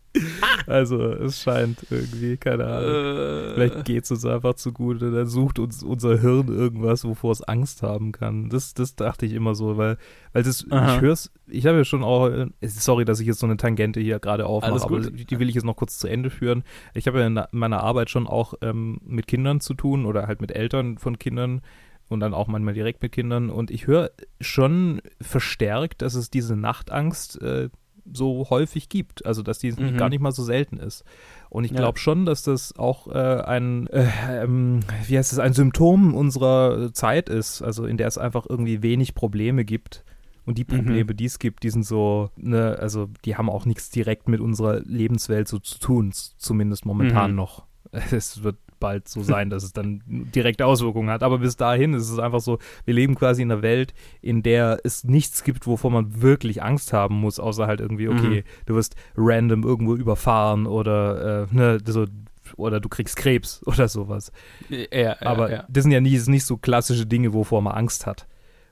[0.67, 2.91] Also es scheint irgendwie, keine Ahnung.
[2.91, 5.03] Äh, Vielleicht geht es uns einfach zu gut.
[5.03, 8.49] Dann sucht uns unser Hirn irgendwas, wovor es Angst haben kann.
[8.49, 9.99] Das, das dachte ich immer so, weil,
[10.33, 10.97] weil das, Aha.
[10.97, 12.31] ich höre es, ich habe ja schon auch,
[12.63, 15.65] sorry, dass ich jetzt so eine Tangente hier gerade aufmache, aber die will ich jetzt
[15.65, 16.65] noch kurz zu Ende führen.
[16.95, 20.41] Ich habe ja in meiner Arbeit schon auch ähm, mit Kindern zu tun oder halt
[20.41, 21.63] mit Eltern von Kindern
[22.09, 26.57] und dann auch manchmal direkt mit Kindern und ich höre schon verstärkt, dass es diese
[26.57, 27.71] Nachtangst äh,
[28.13, 29.97] so häufig gibt, also dass die Mhm.
[29.97, 31.05] gar nicht mal so selten ist.
[31.51, 31.79] Und ich Ja.
[31.79, 34.09] glaube schon, dass das auch äh, ein, äh,
[34.43, 38.83] ähm, wie heißt es, ein Symptom unserer Zeit ist, also in der es einfach irgendwie
[38.83, 40.05] wenig Probleme gibt.
[40.45, 40.69] Und die Mhm.
[40.77, 44.41] Probleme, die es gibt, die sind so, ne, also die haben auch nichts direkt mit
[44.41, 47.37] unserer Lebenswelt so zu tun, zumindest momentan Mhm.
[47.37, 47.65] noch.
[48.11, 51.23] Es wird bald so sein, dass es dann direkte Auswirkungen hat.
[51.23, 54.81] Aber bis dahin ist es einfach so, wir leben quasi in einer Welt, in der
[54.85, 58.65] es nichts gibt, wovor man wirklich Angst haben muss, außer halt irgendwie, okay, Mhm.
[58.67, 62.05] du wirst random irgendwo überfahren oder, äh, ne, so,
[62.57, 64.33] oder du kriegst Krebs oder sowas.
[64.69, 65.65] ja, Aber ja.
[65.71, 68.27] das sind ja nie, nicht so klassische Dinge, wovor man Angst hat.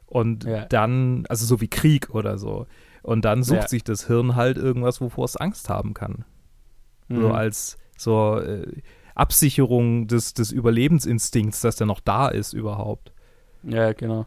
[0.07, 2.66] Und dann, also so wie Krieg oder so.
[3.03, 6.25] Und dann sucht sich das Hirn halt irgendwas, wovor es Angst haben kann.
[7.09, 7.33] So Mhm.
[7.33, 8.66] als so äh,
[9.21, 13.13] Absicherung des, des Überlebensinstinkts, dass der noch da ist überhaupt.
[13.63, 14.27] Ja, genau.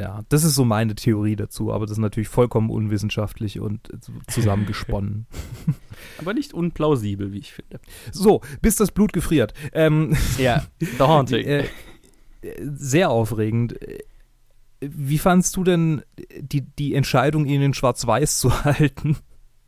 [0.00, 3.88] Ja, das ist so meine Theorie dazu, aber das ist natürlich vollkommen unwissenschaftlich und
[4.28, 5.26] zusammengesponnen.
[6.18, 7.80] Aber nicht unplausibel, wie ich finde.
[8.12, 9.54] so, bis das Blut gefriert.
[9.72, 11.46] Ähm, Ja, The Haunting.
[11.46, 11.64] äh,
[12.58, 13.76] sehr aufregend.
[14.80, 16.02] Wie fandst du denn
[16.38, 19.16] die, die Entscheidung, ihn in Schwarz-Weiß zu halten?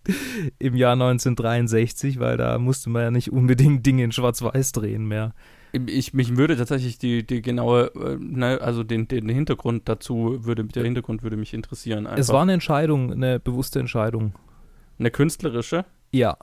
[0.58, 5.34] Im Jahr 1963, weil da musste man ja nicht unbedingt Dinge in Schwarz-Weiß drehen mehr.
[5.72, 10.64] Ich, mich würde tatsächlich die, die genaue, äh, ne, also den, den Hintergrund dazu würde,
[10.64, 12.06] der Hintergrund würde mich interessieren.
[12.06, 12.18] Einfach.
[12.18, 14.32] Es war eine Entscheidung, eine bewusste Entscheidung.
[14.98, 15.84] eine künstlerische.
[16.10, 16.38] Ja,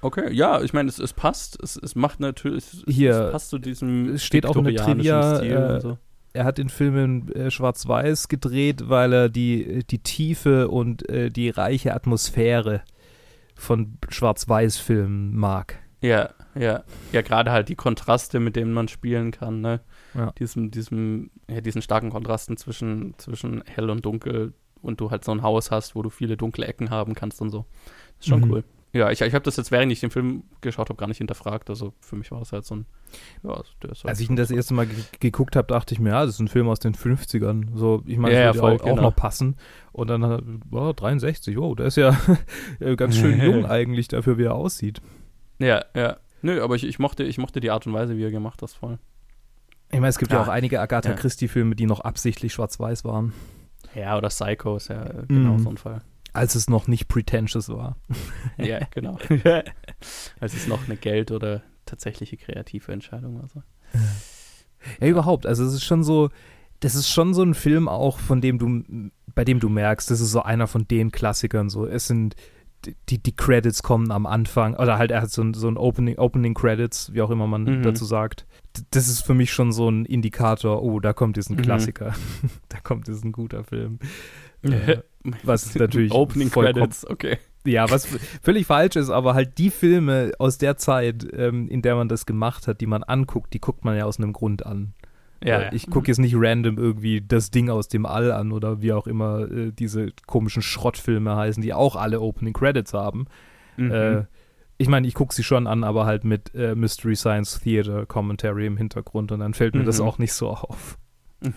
[0.00, 1.60] Okay, ja, ich meine, es, es passt.
[1.62, 5.36] Es, es macht natürlich, es, Hier, es passt zu diesem es steht auch viktorianischen Trivia,
[5.36, 5.98] Stil äh, und so.
[6.38, 11.30] Er hat den Film in äh, Schwarz-Weiß gedreht, weil er die, die Tiefe und äh,
[11.30, 12.82] die reiche Atmosphäre
[13.56, 15.80] von Schwarz-Weiß-Filmen mag.
[16.00, 16.84] Ja, ja.
[17.10, 19.80] Ja, gerade halt die Kontraste, mit denen man spielen kann, ne?
[20.14, 20.30] Ja.
[20.38, 25.32] Diesem, diesem, ja, diesen starken Kontrasten zwischen, zwischen hell und dunkel und du halt so
[25.32, 27.66] ein Haus hast, wo du viele dunkle Ecken haben kannst und so.
[28.20, 28.50] ist schon Mhm.
[28.52, 28.64] cool.
[28.92, 31.68] Ja, ich, ich habe das jetzt, während ich den Film geschaut habe, gar nicht hinterfragt.
[31.68, 32.86] Also für mich war das halt so ein,
[33.42, 36.10] ja, ist halt Als ich ihn das erste Mal ge geguckt habe, dachte ich mir,
[36.10, 37.76] ja, das ist ein Film aus den 50ern.
[37.76, 39.02] So, ich meine, Ja, ja, das würde voll, auch, auch genau.
[39.10, 39.56] noch passen.
[39.92, 42.16] Und dann, hat- oh, 63, wow, der ist ja
[42.80, 45.02] äh, ganz schön jung eigentlich dafür, wie er aussieht.
[45.58, 46.16] Ja, ja.
[46.40, 48.72] Nö, aber ich, ich, mochte, ich mochte die Art und Weise, wie er gemacht das
[48.72, 48.98] voll.
[49.90, 50.44] Ich meine, es gibt ja, Ja.
[50.44, 51.12] auch einige Agatha.
[51.12, 53.32] Christie-Filme, die noch absichtlich schwarz-weiß waren,
[53.94, 55.58] Ja, oder Psycho ist ja äh, genau Mhm.
[55.58, 56.00] so ein Fall.
[56.32, 57.96] Als es noch nicht pretentious war.
[58.58, 59.18] Ja, genau.
[60.40, 63.48] Als es noch eine Geld- oder tatsächliche kreative Entscheidung war.
[63.48, 63.62] So.
[65.00, 65.46] Ja, überhaupt.
[65.46, 66.30] Also es ist schon so,
[66.80, 70.20] das ist schon so ein Film auch, von dem du, bei dem du merkst, das
[70.20, 71.70] ist so einer von den Klassikern.
[71.70, 72.34] So, es sind
[73.08, 76.16] die, die Credits kommen am Anfang, oder halt er hat so ein, so ein Opening,
[76.18, 77.82] Opening Credits, wie auch immer man Mhm.
[77.82, 78.46] dazu sagt.
[78.92, 81.62] Das ist für mich schon so ein Indikator, oh, da kommt jetzt ein Mhm.
[81.62, 82.14] Klassiker.
[82.68, 83.98] da kommt jetzt ein guter Film.
[84.62, 84.98] Äh,
[85.42, 87.38] was natürlich Opening Credits, okay.
[87.66, 88.06] Ja, was
[88.42, 92.24] völlig falsch ist, aber halt die Filme aus der Zeit, ähm, in der man das
[92.24, 94.94] gemacht hat, die man anguckt, die guckt man ja aus einem Grund an.
[95.44, 98.92] Äh, Ich gucke jetzt nicht random irgendwie das Ding aus dem All an oder wie
[98.92, 103.26] auch immer äh, diese komischen Schrottfilme heißen, die auch alle Opening Credits haben.
[103.76, 103.90] Mhm.
[103.90, 104.24] Äh,
[104.78, 108.66] ich meine, ich gucke sie schon an, aber halt mit äh, Mystery Science Theater Commentary
[108.66, 110.06] im Hintergrund und dann fällt mir das Mhm.
[110.06, 110.96] auch nicht so auf.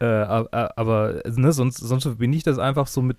[0.00, 3.18] Äh, aber ne, sonst, sonst verbinde ich das einfach so mit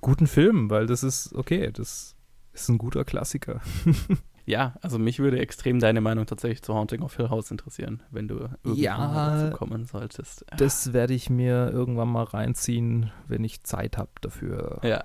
[0.00, 2.14] guten Filmen, weil das ist okay, das
[2.52, 3.60] ist ein guter Klassiker.
[4.46, 8.28] ja, also mich würde extrem deine Meinung tatsächlich zu Haunting of Hill House interessieren, wenn
[8.28, 9.36] du irgendwann Ja.
[9.40, 10.44] dazu kommen solltest.
[10.56, 14.78] Das werde ich mir irgendwann mal reinziehen, wenn ich Zeit habe dafür.
[14.84, 15.04] Ja.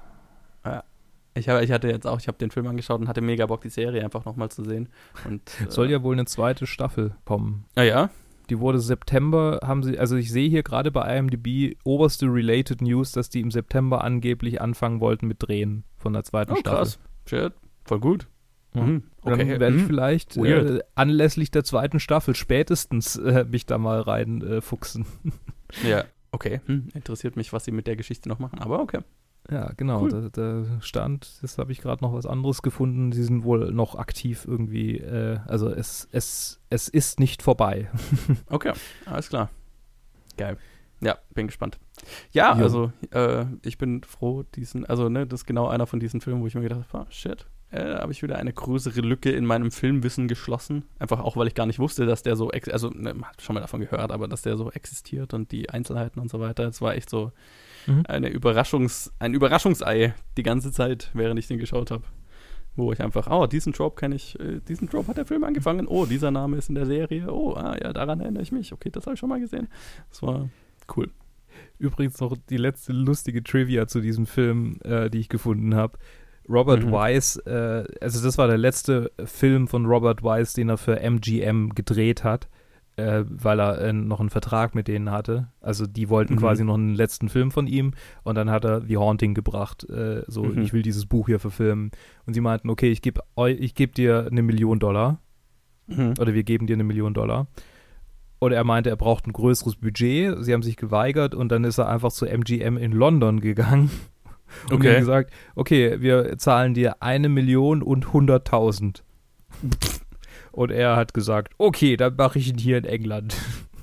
[0.66, 0.84] ja.
[1.34, 3.62] Ich, hab, ich hatte jetzt auch, ich habe den Film angeschaut und hatte mega Bock,
[3.62, 4.90] die Serie einfach nochmal zu sehen.
[5.26, 7.66] Und, äh, Soll ja wohl eine zweite Staffel kommen.
[7.76, 8.10] Ah ja?
[8.50, 13.12] Die wurde September, haben sie, also ich sehe hier gerade bei IMDb oberste Related News,
[13.12, 16.78] dass die im September angeblich anfangen wollten mit Drehen von der zweiten Oh, Staffel.
[16.80, 17.00] krass.
[17.28, 17.54] Shit.
[17.86, 18.28] Voll gut.
[18.74, 19.04] Mhm.
[19.22, 19.38] Und Okay.
[19.50, 19.88] Dann werde ich Mhm.
[19.88, 25.06] vielleicht äh, anlässlich der zweiten Staffel spätestens äh, mich da mal rein äh, fuchsen.
[25.88, 26.62] Ja, okay.
[26.66, 26.88] Hm.
[26.94, 29.00] Interessiert mich, was sie mit der Geschichte noch machen, aber okay.
[29.52, 30.02] Ja, genau.
[30.02, 30.30] Cool.
[30.30, 33.12] Da, da stand, das habe ich gerade noch was anderes gefunden.
[33.12, 34.98] Sie sind wohl noch aktiv irgendwie.
[34.98, 37.90] Äh, also es, es, es ist nicht vorbei.
[38.48, 38.74] Okay,
[39.06, 39.50] alles klar.
[40.38, 40.58] Geil.
[41.02, 41.80] Ja, bin gespannt.
[42.32, 42.64] Ja, Jo.
[42.64, 46.42] also äh, ich bin froh, diesen, also ne, das ist genau einer von diesen Filmen,
[46.42, 49.46] wo ich mir gedacht habe, ah, shit, äh, habe ich wieder eine größere Lücke in
[49.46, 50.84] meinem Filmwissen geschlossen.
[50.98, 53.62] Einfach auch, weil ich gar nicht wusste, dass der so, ex also ne, schon mal
[53.62, 56.68] davon gehört, aber dass der so existiert und die Einzelheiten und so weiter.
[56.68, 57.32] Es war echt so
[57.88, 58.04] Mhm.
[58.08, 62.04] eine Überraschungs, ein Überraschungsei die ganze Zeit, während ich den geschaut habe.
[62.76, 65.88] Wo ich einfach, oh, diesen Drop kenne ich, äh, diesen Drop hat der Film angefangen,
[65.88, 68.90] oh, dieser Name ist in der Serie, oh, ah ja, daran erinnere ich mich, okay,
[68.90, 69.68] das habe ich schon mal gesehen.
[70.10, 70.50] Das war
[70.96, 71.10] cool.
[71.78, 75.98] Übrigens noch die letzte lustige Trivia zu diesem Film, äh, die ich gefunden habe.
[76.48, 76.92] Robert Mhm.
[76.92, 81.70] Wise, äh, also das war der letzte Film von Robert Wise, den er für MGM
[81.76, 82.50] gedreht hat,
[83.00, 85.48] äh, weil er äh, noch einen Vertrag mit denen hatte.
[85.62, 86.38] Also die wollten Mhm.
[86.40, 90.24] quasi noch einen letzten Film von ihm und dann hat er The Haunting gebracht, äh,
[90.28, 90.62] so Mhm.
[90.62, 91.92] ich will dieses Buch hier verfilmen.
[92.26, 93.22] Und sie meinten, okay, ich gebe
[93.60, 95.20] ich geb dir eine Million Dollar
[95.88, 96.14] Mhm.
[96.20, 97.48] oder wir geben dir eine Million Dollar.
[98.42, 100.38] Und er meinte, er braucht ein größeres Budget.
[100.46, 103.90] Sie haben sich geweigert und dann ist er einfach zu MGM in London gegangen
[104.70, 105.00] und Okay.
[105.00, 109.04] gesagt, okay, wir zahlen dir eine Million und hunderttausend.
[110.60, 113.34] Und er hat gesagt, okay, dann mache ich ihn hier in England.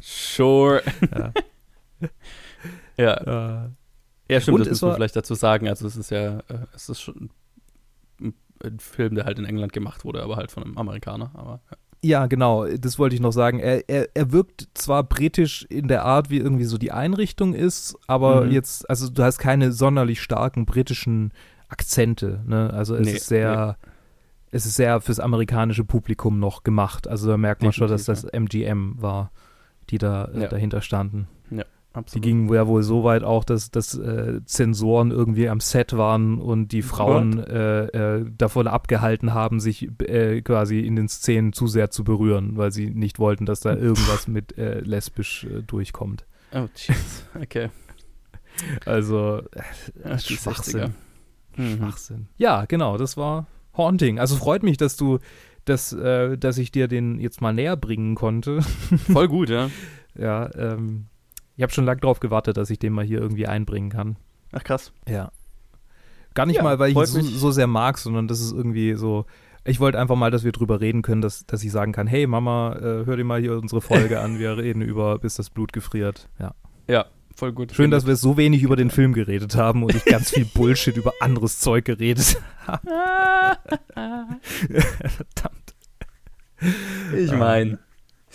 [0.03, 0.83] Sure.
[1.11, 1.33] Ja.
[2.99, 3.71] ja, Äh,
[4.29, 5.69] ja, stimmt, Und das muss man vielleicht dazu sagen.
[5.69, 7.31] Also es ist ja, äh, es ist schon
[8.21, 11.31] ein, ein Film, der halt in England gemacht wurde, aber halt von einem Amerikaner.
[11.35, 11.77] Aber ja.
[12.03, 13.59] Ja, genau, das wollte ich noch sagen.
[13.59, 17.97] Er, er, er wirkt zwar britisch in der Art, wie irgendwie so die Einrichtung ist,
[18.07, 18.51] aber Mhm.
[18.53, 21.33] jetzt, also du hast keine sonderlich starken britischen
[21.69, 22.71] Akzente, ne?
[22.75, 23.79] Also es Nee, ist sehr,
[24.57, 27.07] es ist sehr fürs amerikanische Publikum noch gemacht.
[27.09, 29.31] Also da merkt man schon, dass das Definitiv, MGM war,
[29.91, 30.49] die da äh, Ja.
[30.49, 31.29] dahinter standen.
[31.51, 31.63] Die
[31.99, 32.23] absolut.
[32.25, 36.73] gingen ja wohl so weit auch, dass, dass äh, Zensoren irgendwie am Set waren und
[36.73, 37.85] die Frauen äh,
[38.19, 42.71] äh, davon abgehalten haben, sich äh, quasi in den Szenen zu sehr zu berühren, weil
[42.71, 46.27] sie nicht wollten, dass da irgendwas mit äh, lesbisch äh, durchkommt.
[46.53, 47.25] Oh, jeez.
[47.41, 47.71] Okay.
[48.85, 49.43] Also
[50.05, 50.81] Ja, die Schwachsinn.
[50.81, 50.91] 60er.
[51.63, 51.77] Mhm.
[51.79, 52.29] Schwachsinn.
[52.37, 54.19] Ja, genau, das war Haunting.
[54.19, 55.19] Also freut mich, dass du,
[55.65, 58.63] dass, äh, dass ich dir den jetzt mal näher bringen konnte.
[59.13, 59.71] Voll gut, ja.
[60.19, 61.07] ja, ähm,
[61.57, 64.17] ich habe schon lange drauf gewartet, dass ich den mal hier irgendwie einbringen kann.
[64.53, 64.93] Ach krass.
[65.09, 65.31] Ja.
[66.35, 68.95] Gar nicht Ja, mal, weil ich ihn so, so sehr mag, sondern das ist irgendwie
[68.95, 69.25] so.
[69.65, 72.27] Ich wollte einfach mal, dass wir drüber reden können, dass, dass ich sagen kann, hey
[72.27, 75.73] Mama, äh, hör dir mal hier unsere Folge an, wir reden über, bis das Blut
[75.73, 76.29] gefriert.
[76.39, 76.55] Ja.
[76.89, 77.73] Ja, voll gut.
[77.75, 80.97] Schön, dass wir so wenig über den Film geredet haben und ich ganz viel Bullshit
[80.97, 82.89] über anderes Zeug geredet habe.
[83.89, 85.75] Verdammt.
[87.17, 87.79] Ich meine,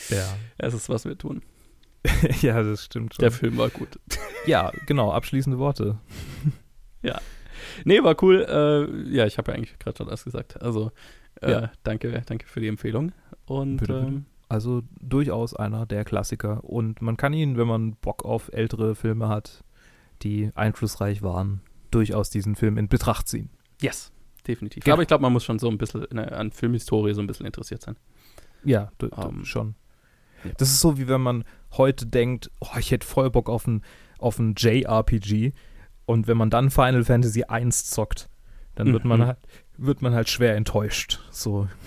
[0.10, 0.36] Ja.
[0.58, 1.42] es ist, was wir tun.
[2.42, 3.22] ja, das stimmt schon.
[3.24, 4.00] Der Film war gut.
[4.46, 5.98] ja, genau, abschließende Worte.
[7.86, 8.46] Nee, war cool.
[8.48, 10.62] Äh, ja, ich habe ja eigentlich gerade schon alles gesagt.
[10.62, 10.92] Also,
[11.42, 11.72] äh, Ja.
[11.84, 13.12] danke, danke für die Empfehlung.
[13.46, 14.08] Und Bitte, bitte.
[14.08, 16.64] ähm, Also durchaus einer der Klassiker.
[16.64, 19.64] Und man kann ihn, wenn man Bock auf ältere Filme hat,
[20.22, 23.50] die einflussreich waren, durchaus diesen Film in Betracht ziehen.
[23.82, 24.12] yes,
[24.48, 24.84] definitiv.
[24.84, 24.94] Genau.
[24.94, 27.46] Aber ich glaube, man muss schon so ein bisschen ne, an Filmhistorie so ein bisschen
[27.46, 27.96] interessiert sein.
[28.64, 29.76] Ja, du, du, Ähm, schon.
[30.44, 30.52] ja.
[30.58, 31.44] Das ist so, wie wenn man
[31.78, 33.84] heute denkt, oh, ich hätte voll Bock auf ein,
[34.20, 35.54] auf ein JRPG.
[36.06, 38.30] Und wenn man dann Final Fantasy 1 zockt,
[38.76, 39.26] dann wird man Mhm.
[39.28, 39.38] halt,
[39.78, 41.20] wird man halt schwer enttäuscht.
[41.32, 41.68] So.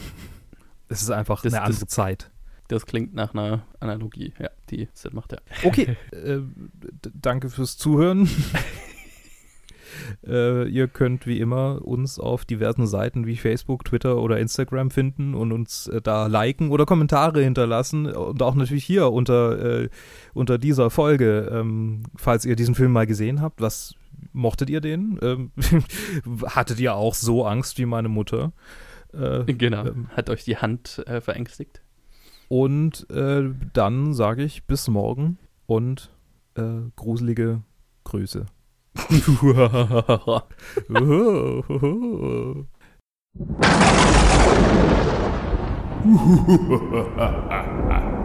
[0.89, 2.31] Es ist einfach Das- eine andere das- Zeit.
[2.69, 5.39] Das klingt nach einer Analogie, ja, die Sinn macht, ja.
[5.65, 6.41] Okay, äh,
[7.15, 8.29] danke fürs Zuhören.
[10.27, 15.35] äh, ihr könnt wie immer uns auf diversen Seiten wie Facebook, Twitter oder Instagram finden
[15.35, 19.89] und uns äh, da liken oder Kommentare hinterlassen und auch natürlich hier unter, äh,
[20.33, 23.95] unter dieser Folge, ähm, falls ihr diesen Film mal gesehen habt, was
[24.33, 25.19] mochtet ihr den?
[25.23, 25.53] Ähm,
[26.47, 28.53] hattet ihr auch so Angst wie meine Mutter?
[29.13, 29.87] Äh, Genau.
[29.87, 30.09] Ähm.
[30.17, 31.84] Hat euch die Hand äh, verängstigt?
[32.49, 36.11] Und äh, dann sage ich bis morgen und
[36.57, 37.63] äh, gruselige
[38.05, 38.47] Grüße.